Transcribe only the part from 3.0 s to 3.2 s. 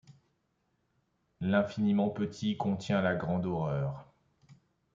la